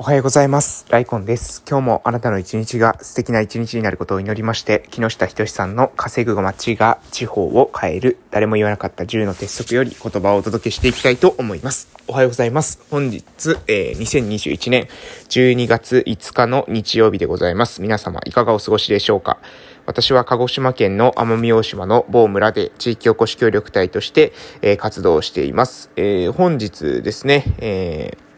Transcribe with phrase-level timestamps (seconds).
[0.00, 0.86] おはようございます。
[0.90, 1.64] ライコンです。
[1.68, 11.88] 今日もあなたの一日が素敵な一日になることを祈りまして、木下仁さんの稼ぐ街が地方を変える、誰も言わなかった10の鉄則より言葉をお届けしていきたいと思います。
[12.06, 12.80] おはようございます。
[12.92, 13.24] 本日、
[13.66, 14.86] えー2021年
[15.30, 17.82] 12月5日の日曜日でございます。
[17.82, 19.38] 皆様いかがお過ごしでしょうか？
[19.84, 25.90] 私は鹿児島県の奄美大島の某村で地域おこし協力隊として、えー活動しています。
[25.96, 28.28] えー本日ですね、えー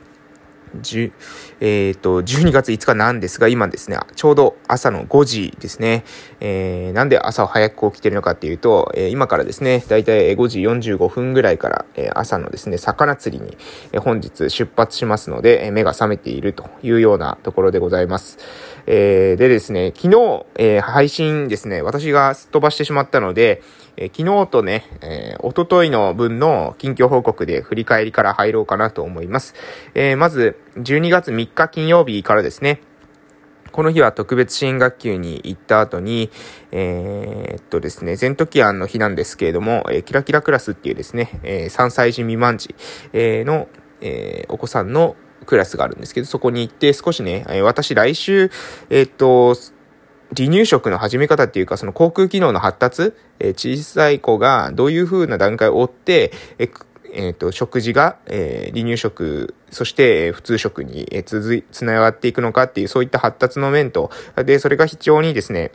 [1.60, 6.04] えっ、と、12月5日なんですが、今ですね、ちょうど朝の5時ですね。
[6.40, 13.56] えーなんで朝早く起きてるのかっていうと、えー今からですね、だいたい5時45分ぐらいから、えー朝のですね、魚釣りに、
[13.92, 18.38] えー本日出発しますので、え目が覚めているというようなところでございます。
[18.86, 23.62] えーでですね、昨日、えー配信ですね、私がすっ飛ばしてしまったので、
[23.98, 29.54] えー昨日とね、えー、一昨日の分の近況報告で振り返りから入ろうかなと思います。
[29.94, 32.82] えーまず、12月3日金曜日からですね、
[33.72, 36.30] この日は特別支援学級に行った後に、
[36.72, 42.74] えーっとですね、全時案の日なんですけれども、えーキラキラクラスっていうですね、えー3歳児未満児、
[43.12, 43.68] えーの、
[44.00, 48.50] えーお子さんのクラスがあるんですけど、そこに行って少しね、え私来週、
[48.90, 49.54] えっと、
[50.36, 64.10] 離乳食の始め方っていうか、その航空機能の発達、え小さい子がどういう風な段階を追って、えーくえーと、食事が、えー離乳食、そして、普通職に、つながっていくのかっていう、そういった発達の面と、
[64.44, 65.72] で、それが非常にですね、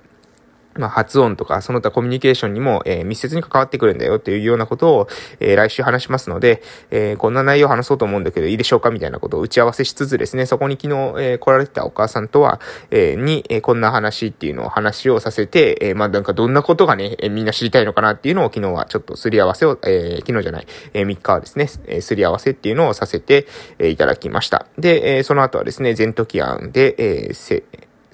[0.78, 5.08] まあ、発音とか、その他コミュニケーションにも、えー密接に関わってくるんだよっていうようなことを、
[5.40, 12.60] えー来週話しますので、えーこんな内容を話そうと思うんだけど、いいでしょうかみたいなことを打ち合わせしつつですね、そこに昨日、え来られてたお母さんとは、
[12.92, 23.48] えに、えこんな話っていうのを話をさせて、えまあ、なんかどんなことがね、えみんな知りたいのかなっていうのを昨日はちょっとすり合わせを、え昨日じゃない、え3日はですね、えすり合わせっていうのをさせて、
[23.80, 24.66] えいただきました。
[24.78, 27.64] で、えその後はですね、全時案で、えせ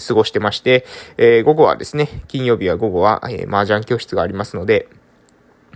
[0.06, 0.86] 過ごしてまして、
[1.18, 4.88] えー午後はですね、金曜日は午後は、えー麻雀教室がありますので、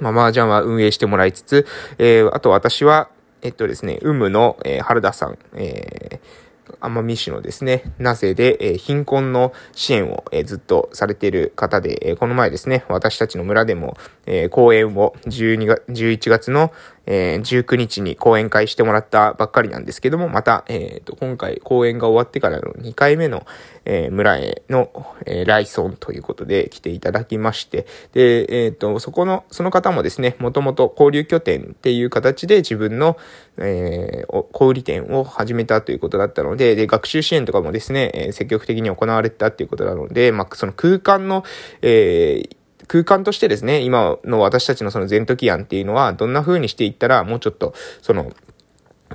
[0.02, 1.66] まあ、麻雀は運営してもらいつつ、
[1.98, 3.10] えーあと私は、
[3.42, 6.46] えっとですね、有無の、えー原田さん、えー
[6.82, 16.72] 奄美市のですね、なぜで、えー貧困の支援を、えーずっとされている方で、えーこの前ですね、私たちの村でも、えー講演を12月、11月の、
[17.08, 23.46] えー19日に講演会してもらったばっかりなんですけども、また、えーと、今回講演が終わってからの2回目の、
[23.86, 24.90] えー村への、
[25.26, 33.18] えー来村ということで来ていただきまして、で、えっ、と、そこの、その方もですね、もともと交流拠点っていう形で自分の、
[33.58, 41.44] えー小売店を始めたということだったので、で、学習支援とかもですね、えー積極的に行われてたっていうことなので、まあ、その空間の、
[41.82, 42.58] えー
[42.88, 48.32] 空間としてですね、今の私たちのその全時案っていうのは、どんな風にしていったら、もうちょっと、その、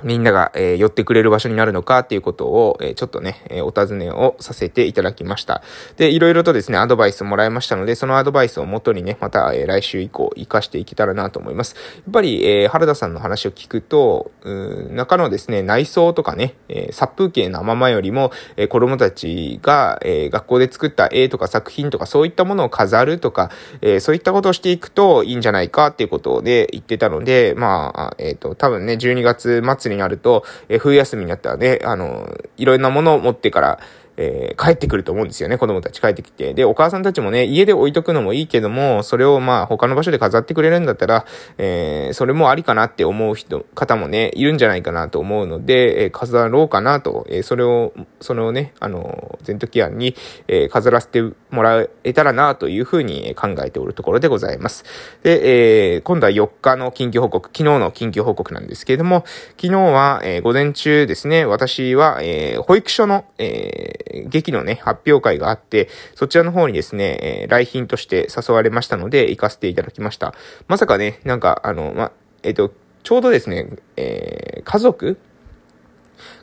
[0.03, 5.61] みんなが、えー寄ってくれる場所になるのかっていうことを、えーちょっとね、えーお尋ねをさせていただきました。
[5.97, 11.75] で、いろいろとですね、アドバイスをもらいましたので、そのアドバイスをもとにね、また、え来週以降、活かしていけたらなと思います。
[11.97, 23.51] やっぱり、え原田さんの話を聞くと、うん中のですね、内装とかね、え殺風景なままよりも、え子供たちが、え学校で作った絵とか作品とかそういったものを飾るとか、
[23.81, 33.79] えそういったことをしていくといいんじゃないかっていうことで言ってたので、まあ、えっ、と、多分ね、12月末になると、えー冬休みになったらね、あの、いろんなものを持ってから、
[34.17, 36.53] えー帰ってくると思うんですよね、子供たち帰ってきて。
[36.53, 41.25] で、お母さんたちもね、家で置いとくのもいいけども、それをまあ他の場所で飾ってくれるんだったら、
[41.57, 50.15] えーそれもありかなって思う人、方もね、いるんじゃないかなと思うので、えー飾ろうかなと、えそれを、それをね、あの、全時案に、
[50.47, 54.83] え飾らせてもらえたらなというふうに考えておるところでございます。
[55.23, 59.23] で、え今度は4日の緊急報告、昨日の緊急報告なんですけれども、
[59.59, 70.33] 昨日は、え午前中ですね、私は、え保育所の、えー劇のね、発表会があって、そちらの方にですね、えー来賓として誘われましたので、行かせていただきました。
[70.67, 72.11] まさかね、なんか、あの、ま、
[72.43, 72.71] えっ、と、
[73.03, 73.67] ちょうどですね、
[73.97, 75.17] えー家族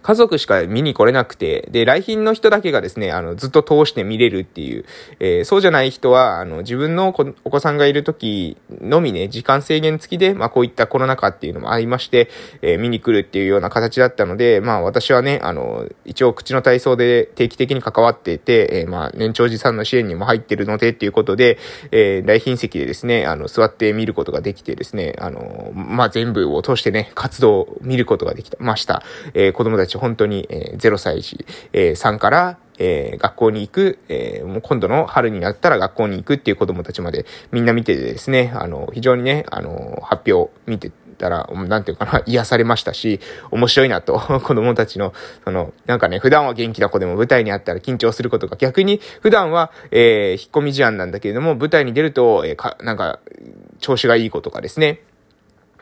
[0.02, 4.84] 家族しか見に来れなくて、で、来賓の人だけがですね、あの、ずっと通して見れるっていう、
[5.20, 7.12] えーそうじゃない人は、あの、自分のお
[7.50, 12.28] 子さんがいる時のみね、時間制限付きで、まあ、こういったコロナ禍っていうのもありまして、
[12.62, 21.58] えー見に来るっていうような形だったので、まあ、私はね、あの、一応口の体操で定期的に関わっていて、えーまあ、年長児さんの支援にも入ってるのでっていうことで、
[21.90, 29.02] えー来賓席でですね、あの、座って見ることができてですね、あの、まあ、全部を通してね、活動を見ることができました。
[29.34, 43.20] えー子供たち本当に、えー0歳児、えー3から、えー学校に行く、えーもう今度の春になったら学校に行くっていう子供たちまでみんな見ててですね、あの、非常にね、あの、発表見てたら、なんていうかな、癒されましたし、
[43.50, 45.12] 面白いなと、 子供たちの、
[45.44, 53.18] その、なんかね、普段は元気な子でも舞台にあったら緊張することが逆に、普段は、えー、引っ込み思案なんだけれども、舞台に出ると、えー、か、なんか、
[53.80, 55.00] 調子がいい子とかですね、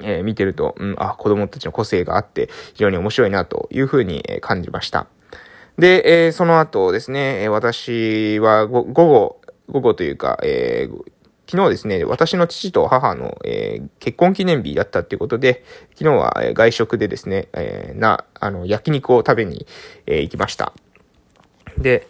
[0.00, 5.06] えー、見てると、うん、あ、子供たちの個性があって、非常に面白いなというふうに感じました。
[5.78, 10.96] で、えー、その後ですね、私は午後、午後というか、えー、
[11.48, 15.64] 昨日ですね、私の父と母の、えー、結婚記念日だったっていうことで、
[15.94, 19.66] 昨日は外食でですね、えー、な、あの、焼肉を食べに、
[20.06, 20.72] えー、行きました。
[21.78, 22.08] で、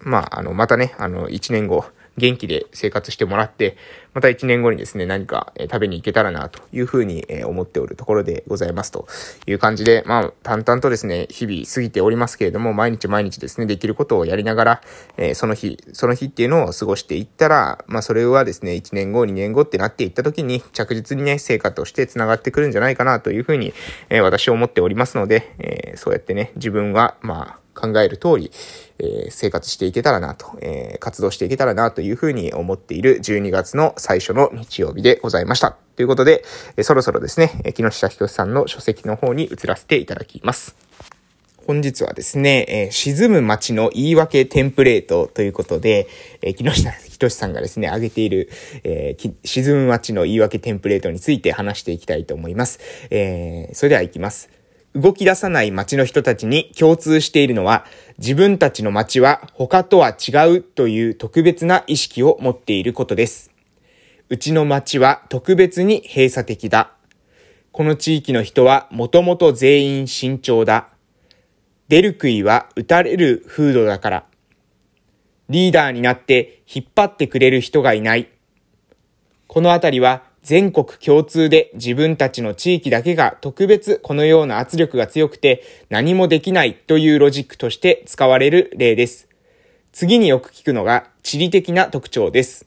[0.00, 1.84] まあ、あの、またね、あの、1年後、
[2.16, 3.76] 元気で生活してもらって、
[4.16, 9.06] また1年後にですね、何か、食べに行けたらな、というふうに、思っておるところでございますと
[9.46, 14.82] いう感じで、まあ、淡々とですね、日々過ぎておりますけれども、毎日毎日ですね、できることをやりながら、
[15.18, 23.74] えその日、その日っていうのを過ごしていったら、まあ、それはですね、1年後、2年後ってなっていった時に、着実にね、成果として繋がってくるんじゃないかな、というふうに、
[24.08, 28.50] え私は思っておりますので、えそうやってね、自分は、まあ、考える通り、
[28.98, 35.76] えー、生活していけたらなと、えー、活動していけたらなというふうに思っている12月の最初の日曜日でございました。
[35.96, 36.44] ということで、
[36.76, 40.76] えー、そろそろですね、木下仁さんの書籍の方に移らせていただきます。
[41.66, 46.06] 本日はですね、えー、沈む街の言い訳テンプレートということで、
[46.40, 48.48] えー、木下仁さんがですね、挙げている、
[48.84, 52.78] えー、沈む街の言い訳テンプレートについて話していきたいと思います。
[53.10, 54.48] えー、それでは行きます。
[54.96, 57.84] 動き出さない街の人たちに共通しているのは、
[58.16, 63.52] 自分たちの街は他とは違うという特別な意識を持っていることです。
[64.30, 66.92] うちの街は特別に閉鎖的だ。
[67.72, 70.88] この地域の人はもともと全員慎重だ。
[71.88, 74.24] 出る杭は打たれる風土だから。
[75.50, 78.30] リーダーになって引っ張ってくれる人がいない。
[79.46, 89.28] このあたりは全国共通で自分たちの地域だけが特別このような圧力が強くて何もできないというロジックとして使われる例です。
[89.90, 92.64] 次によく聞くのが地理的な特徴です。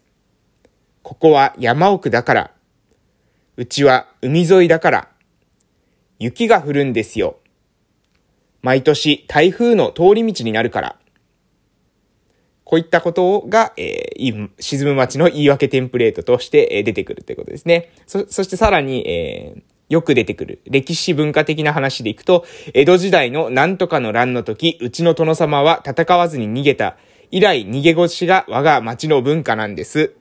[1.03, 2.51] ここは山奥だから。
[3.55, 5.07] うちは海沿いだから。
[6.19, 7.37] 雪が降るんですよ。
[8.61, 10.98] 毎年台風の通り道になるから。
[12.69, 17.91] こういったことが、えー、沈む街の言い訳テンプレートとして、え出てくるということですね。
[18.05, 22.45] そ、そしてさらに、えー、よく出てくる歴史文化的な話でいくと、
[22.75, 26.95] 江戸時代の何とかの乱の時、うちの殿様は戦わずに逃げた。
[27.31, 30.13] 以来、逃げ腰が我が町の文化なんです。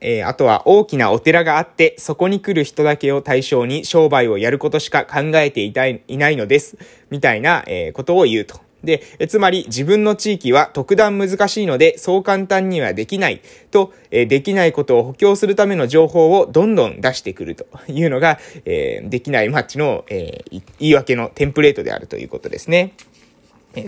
[0.00, 6.78] えー、あとは大きなお寺があって、そこに来る人だけを対象に商売をやることしか考えていたいいないのです。
[7.10, 8.58] みたいな、えー、ことを言うと。
[8.84, 13.40] で、つまり自分の地域は特段難しいので、そう簡単にはできない
[13.70, 22.92] と、えできないことを補強するための情報をどんどん出してくるというのが、えできないマッチの、え言い訳のテンプレートであるということですね。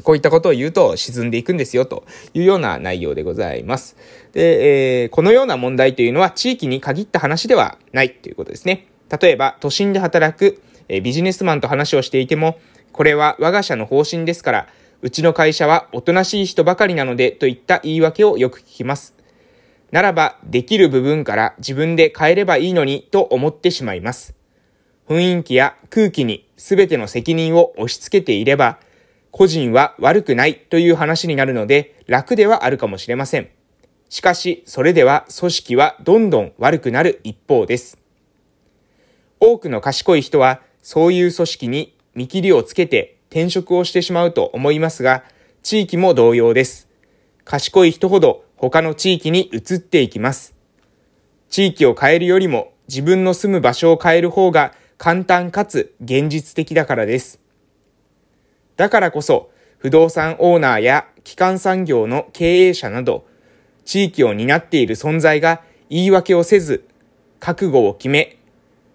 [0.02, 2.04] こういったことを言うと沈んでいくんですよと
[2.34, 3.96] いうような内容でございます。
[4.32, 8.86] で、え、このような問題というのは地域に限った話ではないということですね。
[9.20, 12.58] 例えば、都心で働く、えビジネスマンと話をしていても、
[12.92, 14.68] これは我が社の方針ですから、
[15.02, 19.14] うちの会社はおとなしい人ばかりなのでといった言い訳をよく聞きます。
[19.90, 24.34] ならば、できる部分から自分で変えればいいのにと思ってしまいます。
[25.08, 28.78] 雰囲気や空気に全ての責任を押し付けていれば、
[29.32, 33.48] 個人は悪くないという話になるので楽ではあるかもしれません。
[34.08, 37.98] しかし、それでは組織はどんどん悪くなる一方です。
[39.40, 45.24] 多くの賢い人は、そういう組織に見切りをつけて転職をしてしまうと思いますが、
[45.62, 46.88] 地域も同様です。
[47.44, 50.54] 賢い人ほど他の地域に移っていきます。
[51.48, 57.40] 地域を変えるよりも自分の住む場所を変える方が簡単かつ現実的だからです。
[58.76, 63.26] だからこそ、不動産オーナーや基幹産業の経営者など、
[63.84, 66.84] 地域を担っている存在が言い訳をせず、
[67.38, 68.38] 覚悟を決め、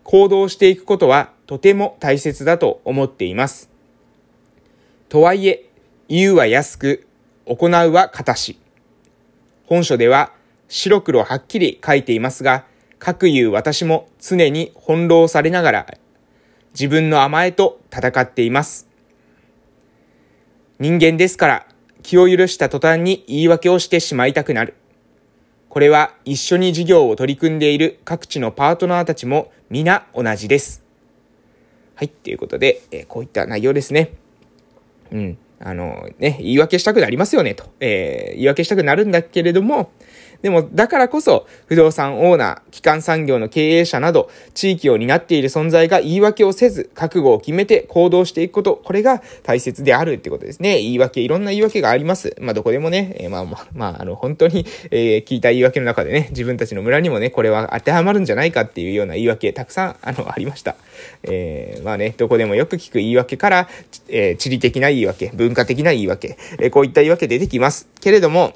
[0.03, 3.74] 行動していくことはとても大切だと思っています。
[5.15, 5.69] とはいえ、
[6.09, 7.07] 言うは安く、
[7.45, 8.59] 行うは形。
[9.65, 10.33] 本書では
[10.67, 12.65] 白黒はっきり書いていますが、
[12.99, 15.97] 各言う私も常に翻弄されながら、
[16.73, 18.89] 自分の甘えと戦っています。
[20.79, 21.67] 人間ですから、
[22.03, 24.73] 気を許した途端に言い訳をしてしまいたくなる。
[25.69, 30.83] これは一緒に事業を取り組んでいる各地のパートナーたちも皆同じです。
[31.95, 34.24] はい、ということで、えこういった内容ですね。
[35.11, 35.37] うん。
[35.59, 37.65] あの、ね、言い訳したくなりますよね、と。
[37.79, 39.91] えー、言い訳したくなるんだけれども、
[40.45, 50.79] でも、だからこそ、不動産オーナー、基幹産業の経営者など、地域を担っている存在が言い訳をせず、覚悟を決めて行動していくこと、これが大切であるってことですね。
[50.79, 52.35] 言い訳、いろんな言い訳があります。
[52.39, 60.75] まあ、どこでもね、えー、まあまあ、まあ、あの、本当に、えー、聞いた言い訳の中でね、自分たちの村にもね、これは当てはまるんじゃないかっていうような言い訳、たくさん、あの、ありました。
[61.23, 63.67] えー、まあね、どこでもよく聞く言い訳から、
[64.09, 67.87] え、地理的な言い訳、文化的な言い訳、え、こういった言い訳出てきます。
[67.99, 68.53] けれども、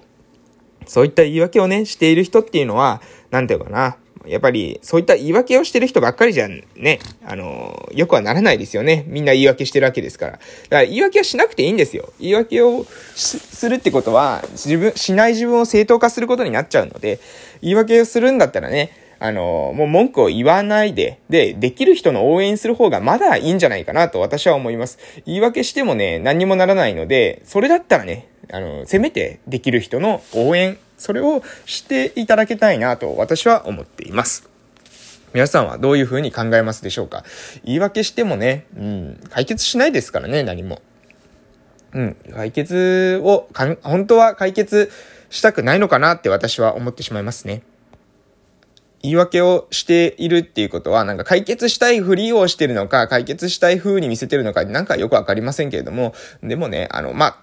[0.89, 9.05] そういった言い訳をね、している人っていうのは、なんていうかな、やっぱり、そういった言い訳をしてる人ばっかりじゃね、あの、よくはならないですよね。
[9.07, 10.31] みんな言い訳してるわけですから。
[10.31, 10.41] だか
[10.71, 12.11] ら言い訳はしなくていいんですよ。
[12.19, 17.19] 言い訳をするってことは、自分、しない自分を正当化することになっちゃうので、
[17.61, 24.97] 言い訳をするんだったらね、あの、もう文句を言わないで、で、できる人の応援する方がまだいいんじゃないかなと私は思います。
[25.25, 34.49] 言い訳してもね、何にもならないので、それだったらね、あの、せめてできる人の応援、それをしていただきたいなと私は思っています。
[35.33, 37.23] 皆さんはどういうふうに考えますでしょうか？
[37.63, 40.81] 言い訳してもね、うん、解決しないですからね、何も。
[41.93, 44.91] うん、解決をかん本当は解決
[45.29, 47.61] したくないのかなって私は思ってしまいますね。
[49.01, 56.13] 言い訳をしているっていうことは、なんか解決したいふりをしてるのか、解決したい風に見せてるのか、なんかよくわかりませんけれども、
[56.43, 57.37] でもね、あの、まあ、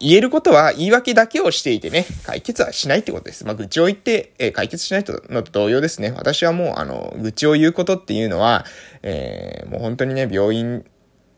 [0.00, 3.44] 言えることは言い訳だけをしていてね、解決はしないってことです。
[3.44, 6.12] まあ、愚痴を言って、えー、解決しないのと同様ですね。
[6.16, 8.64] 私はもう、あの、愚痴を言うことっていうのは、
[9.02, 10.84] えー、もう本当にね、病院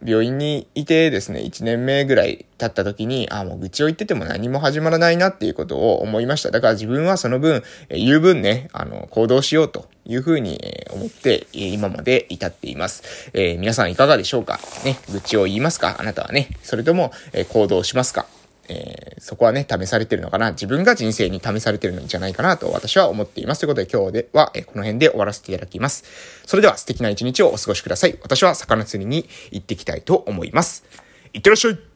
[0.05, 6.51] 病院にいてですね、1年目ぐらい経った時に、ああ、もう愚痴を言ってても何も始まらないなっていうことを思いました。
[6.51, 10.59] だから自分はその分、言う分ね、あの、行動しようというふうに、
[10.91, 13.31] 思って、今まで至っています。
[13.35, 14.59] えー、皆さんいかがでしょうか？
[14.85, 15.97] ね、愚痴を言いますか？
[15.99, 16.49] あなたはね。
[16.63, 18.27] それとも、え行動しますか？
[18.71, 20.53] えー、そこはね、試されてるのかな。
[20.53, 23.61] 自分が人生に試されてるんじゃないかなと私は思っています。
[23.61, 26.05] ということで今日では、えー、この辺で終わらせていただきます。
[26.47, 28.17] それでは素敵な一日をお過ごしください。
[28.23, 30.85] 私は魚釣りに行ってきたいと思います。
[31.33, 31.90] いってらっしゃい